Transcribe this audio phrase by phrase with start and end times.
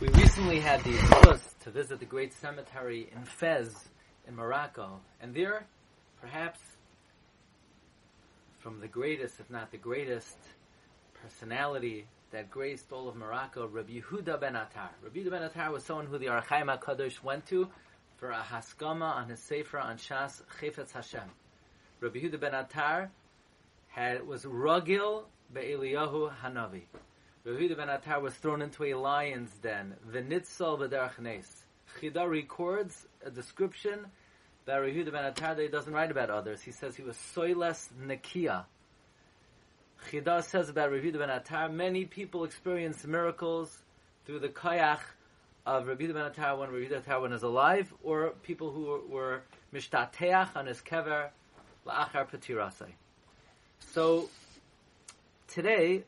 [0.00, 3.90] We recently had the chance to visit the great cemetery in Fez,
[4.26, 5.66] in Morocco, and there,
[6.22, 6.58] perhaps,
[8.60, 10.38] from the greatest, if not the greatest,
[11.22, 14.88] personality that graced all of Morocco, Rabbi Yehuda ben Attar.
[15.02, 17.68] Rabbi Yehuda ben Attar was someone who the Ohr HaChaim HaKadosh went to
[18.16, 21.28] for a haskama on his sefer on Shas Chefetz Hashem.
[22.00, 23.10] Rabbi Yehuda ben Attar
[23.88, 26.84] had, was Ragil be'Eliyahu Hanavi.
[27.46, 29.94] Yehuda ben Attar was thrown into a lion's den.
[30.10, 31.46] V'nitzal b'derech nes.
[31.98, 34.06] Chida records a description
[34.66, 36.60] that Yehuda ben he doesn't write about others.
[36.60, 38.64] He says he was soiles nekia.
[40.10, 43.82] Chida says about Yehuda ben Attar, many people experience miracles
[44.26, 45.00] through the kayach
[45.66, 49.42] of Rabbi ben Attar when Rabbi ben Attar was alive, or people who were
[49.74, 51.30] mishtateach on his kever
[51.86, 52.92] la'achar patirasai.
[53.92, 54.28] So
[55.48, 56.04] today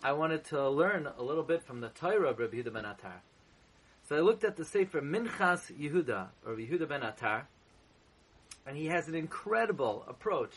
[0.00, 3.20] I wanted to learn a little bit from the Torah of Rabbi Yehuda ben Attar.
[4.08, 7.48] So I looked at the Sefer Minchas Yehuda, or Yehuda ben Attar,
[8.64, 10.54] and he has an incredible approach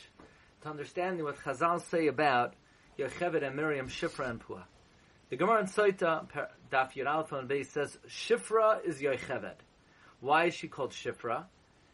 [0.62, 2.54] to understanding what Chazal say about
[3.00, 4.62] Yocheved and Miriam, Shifra and Pua.
[5.32, 6.28] The Gemara in Soita,
[6.72, 9.56] Daf Yud Alpha and Beis says Shifra is Yocheved.
[10.20, 11.46] Why is she called Shifra?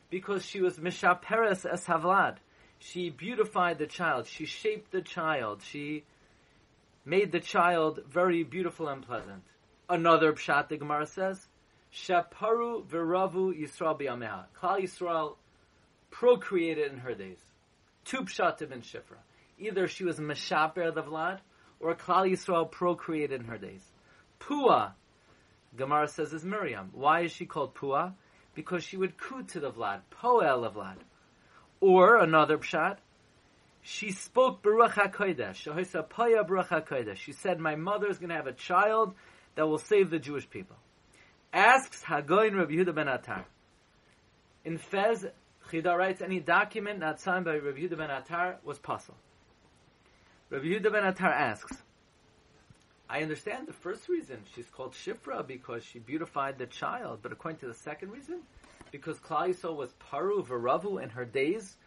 [0.10, 2.38] Because she was Mishaperes es Havlad.
[2.80, 4.28] She beautified the child.
[4.28, 5.62] She shaped the child.
[5.64, 6.04] She
[7.08, 9.42] made the child very beautiful and pleasant.
[9.90, 11.48] Another pshat the Gemara says,
[11.94, 14.46] Shaparu v'ravu Yisrael b'yameha.
[14.62, 15.38] Klal Yisrael
[16.12, 17.40] procreated in her days.
[18.04, 19.20] Two pshatim in Shifra.
[19.58, 21.40] Either she was Meshaper the Vlad,
[21.80, 23.90] or Klal Yisrael procreated in her days.
[24.42, 24.92] Pua,
[25.78, 26.90] Gemara says, is Miriam.
[26.92, 28.14] Why is she called Pua?
[28.54, 30.98] Because she would coo to the Vlad, Poel the Vlad.
[31.80, 32.98] Or another pshat,
[33.88, 37.16] she spoke B'Ruach HaKodesh.
[37.16, 39.16] She said, my mother is going to have a child
[39.56, 40.76] that will save the Jewish people.
[41.54, 43.46] Asks Hagoin Rabbi Yehuda ben Attar.
[44.66, 45.26] In Fez,
[45.72, 49.18] Chida writes, any document not signed by Rabbi Yehuda ben Attar was possible.
[50.50, 51.82] Rabbi Yehuda ben Attar asks,
[53.10, 54.40] I understand the first reason.
[54.54, 57.20] She's called Shifra because she beautified the child.
[57.22, 58.42] But according to the second reason,
[58.92, 61.78] because Klal Yisrael was Paru V'Ravu in her days,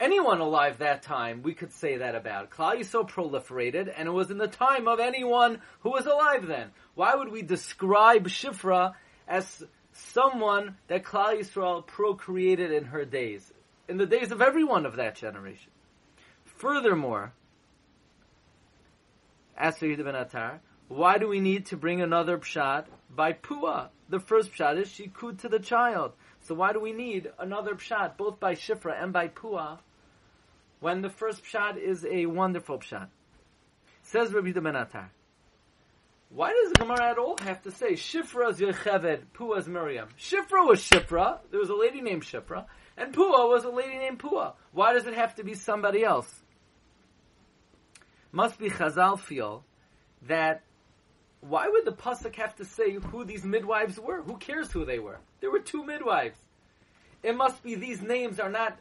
[0.00, 2.50] anyone alive that time, we could say that about.
[2.50, 6.70] Klal Yisrael proliferated, and it was in the time of anyone who was alive then.
[6.94, 8.94] Why would we describe Shifra
[9.28, 9.62] as
[9.92, 13.52] someone that Klal Yisrael procreated in her days?
[13.88, 15.70] In the days of everyone of that generation.
[16.44, 17.32] Furthermore,
[19.56, 23.88] as Yehuda ben Attar, why do we need to bring another pshat by Pua?
[24.08, 26.12] The first pshat is she cooed to the child.
[26.40, 29.78] So why do we need another pshat, both by Shifra and by Pua,
[30.80, 33.08] when the first pshat is a wonderful pshat?
[34.02, 35.10] Says Rabbi ben Attar.
[36.30, 40.08] Why does the Gemara at all have to say Shifra is Yocheved, Pua is Miriam?
[40.18, 41.40] Shifra was Shifra.
[41.50, 44.54] There was a lady named Shifra, and Pua was a lady named Pua.
[44.72, 46.32] Why does it have to be somebody else?
[48.30, 49.64] Must be Chazal feel
[50.28, 50.62] that
[51.40, 54.22] why would the pasuk have to say who these midwives were?
[54.22, 55.18] Who cares who they were?
[55.40, 56.38] There were two midwives.
[57.22, 58.78] It must be these names are not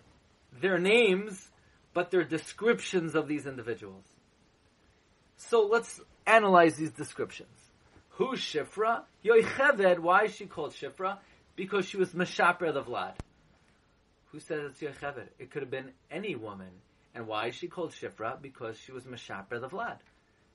[0.62, 1.50] their names,
[2.00, 4.06] but they're descriptions of these individuals.
[5.36, 7.50] So let's analyze these descriptions.
[8.12, 9.02] Who's Shifra?
[9.26, 10.00] Yocheved.
[10.00, 11.18] Why is she called Shifra?
[11.58, 13.16] Because she was Meshaper the Vlad.
[14.32, 15.28] Who said it's Yocheved?
[15.40, 16.72] It could have been any woman.
[17.14, 18.42] And why is she called Shifra?
[18.42, 19.98] Because she was Meshaper the Vlad.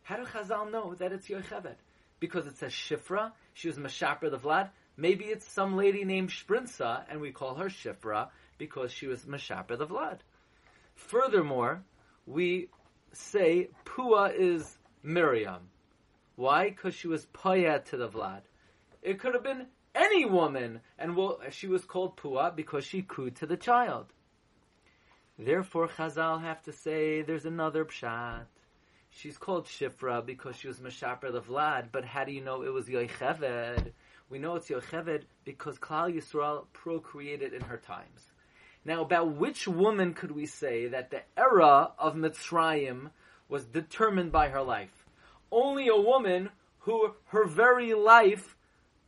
[0.03, 1.77] How do Chazal know that it's Yocheved?
[2.21, 4.71] Because it says Shifra, she was Meshaper the Vlad.
[4.97, 9.77] Maybe it's some lady named Shprinza, and we call her Shifra because she was Meshaper
[9.77, 10.21] the Vlad.
[10.95, 11.85] Furthermore,
[12.27, 12.69] we
[13.13, 15.69] say Pua is Miriam.
[16.37, 16.71] Why?
[16.71, 18.43] Because she was Payat to the Vlad.
[19.03, 23.37] It could have been any woman, and well, she was called Pua because she cooed
[23.37, 24.07] to the child.
[25.39, 28.47] Therefore, Chazal have to say there's another pshat.
[29.11, 32.73] She's called Shifra because she was Meshaper the Vlad, but how do you know it
[32.73, 33.93] was Yocheved?
[34.29, 38.33] We know it's Yocheved because Klal Yisrael procreated in her times.
[38.85, 43.11] Now, about which woman could we say that the era of Mitzrayim
[43.49, 45.07] was determined by her life?
[45.51, 46.51] Only a woman
[46.81, 48.57] who her very life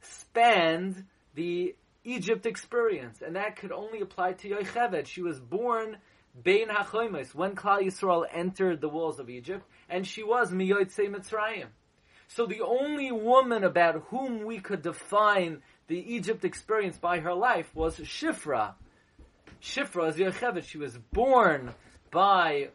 [0.01, 1.75] spanned the
[2.05, 5.07] Egypt experience, and that could only apply to Yocheved.
[5.07, 5.99] She was born
[6.43, 11.67] Bein HaChoimus, when Klal Yisrael entered the walls of Egypt, and she was Miyotzei Mitzrayim.
[12.29, 17.75] So the only woman about whom we could define the Egypt experience by her life
[17.75, 18.75] was Shifra.
[19.67, 20.63] Shifra is Yocheved.
[20.63, 21.75] She was born
[22.13, 22.69] by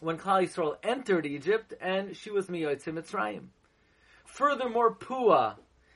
[0.00, 3.46] when Klal Yisrael entered Egypt, and she was Miyotzei Mitzrayim.
[4.24, 5.54] Furthermore, Pua.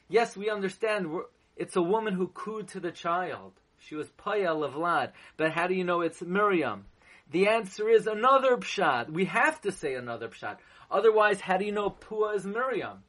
[0.09, 1.09] Yes, we understand
[1.57, 3.55] it's a woman who cooed to the child.
[3.79, 5.11] She was Paya Levlad.
[5.37, 6.85] But how do you know it's Miriam?
[7.33, 9.11] The answer is another pshat.
[9.11, 10.59] We have to say another pshat.
[10.93, 13.03] Otherwise, how do you know Pua is Miriam?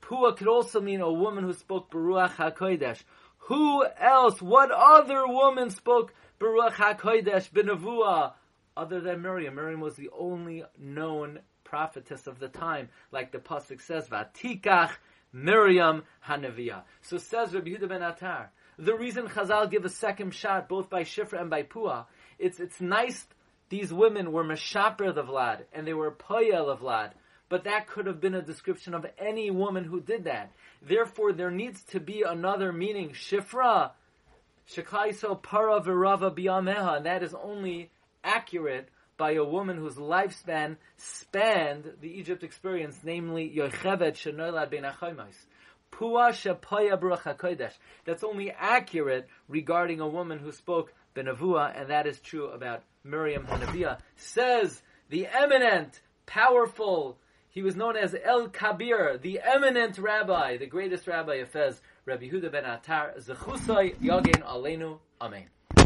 [0.00, 3.02] Pua could also mean a woman who spoke B'Ruach HaKodesh.
[3.46, 8.32] Who else, what other woman spoke B'Ruach HaKodesh Benavua
[8.76, 9.54] other than Miriam?
[9.54, 14.90] Miriam was the only known prophetess of the time, like the Pasuk says, Vatikach
[15.32, 16.82] Miriam Hanaviyah.
[17.02, 18.50] So says Rabbi Yehuda ben Attar.
[18.78, 22.06] The reason Chazal give a second shot, both by Shifra and by Pua,
[22.40, 23.26] it's, it's nice
[23.68, 27.12] these women were Meshaper the Vlad, and they were Poyel of Vlad,
[27.48, 30.52] but that could have been a description of any woman who did that.
[30.82, 33.10] Therefore, there needs to be another meaning.
[33.10, 33.92] Shifra,
[34.70, 37.90] Shekaiso Para Virava Biameha, and that is only
[38.24, 45.36] accurate by a woman whose lifespan spanned the Egypt experience, namely Yochevet Shenoilad Ben Achaymais.
[45.92, 47.72] Pua Shapaya Baruch
[48.04, 53.46] That's only accurate regarding a woman who spoke Benavua, and that is true about Miriam
[53.46, 53.98] Hanavia.
[54.16, 57.16] Says the eminent, powerful,
[57.56, 62.28] he was known as El Kabir, the eminent rabbi, the greatest rabbi of Fez, Rabbi
[62.28, 64.98] Huda ben Attar, Zechusai Yagin Alenu.
[65.22, 65.46] Amen.